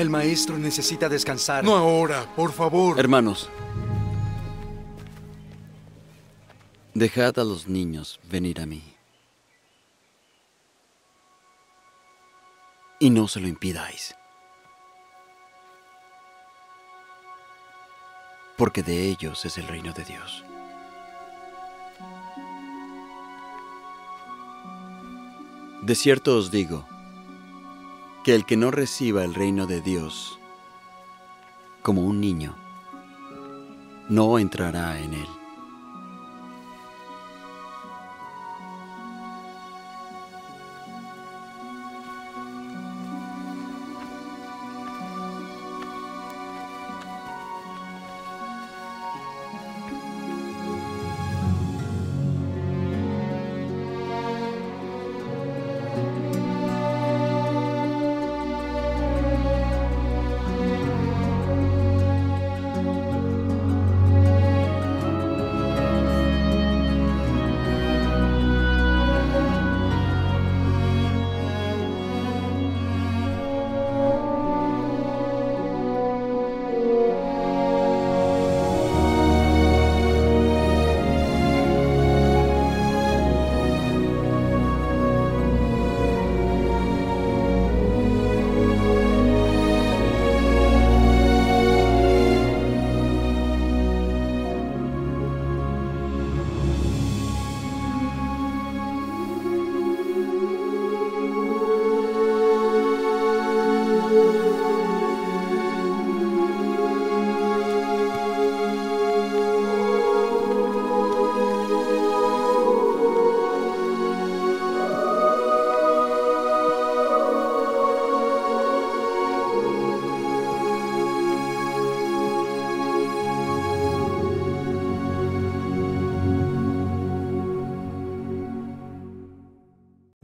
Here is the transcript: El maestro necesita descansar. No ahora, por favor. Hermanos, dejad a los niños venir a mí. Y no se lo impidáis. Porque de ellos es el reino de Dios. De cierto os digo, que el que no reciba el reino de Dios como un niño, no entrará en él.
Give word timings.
El 0.00 0.08
maestro 0.08 0.56
necesita 0.56 1.10
descansar. 1.10 1.62
No 1.62 1.76
ahora, 1.76 2.24
por 2.34 2.52
favor. 2.52 2.98
Hermanos, 2.98 3.50
dejad 6.94 7.38
a 7.38 7.44
los 7.44 7.68
niños 7.68 8.18
venir 8.30 8.62
a 8.62 8.66
mí. 8.66 8.82
Y 12.98 13.10
no 13.10 13.28
se 13.28 13.40
lo 13.40 13.48
impidáis. 13.48 14.14
Porque 18.56 18.82
de 18.82 19.06
ellos 19.06 19.44
es 19.44 19.58
el 19.58 19.68
reino 19.68 19.92
de 19.92 20.04
Dios. 20.06 20.44
De 25.82 25.94
cierto 25.94 26.38
os 26.38 26.50
digo, 26.50 26.86
que 28.30 28.36
el 28.36 28.44
que 28.44 28.56
no 28.56 28.70
reciba 28.70 29.24
el 29.24 29.34
reino 29.34 29.66
de 29.66 29.80
Dios 29.80 30.38
como 31.82 32.02
un 32.02 32.20
niño, 32.20 32.54
no 34.08 34.38
entrará 34.38 35.00
en 35.00 35.14
él. 35.14 35.39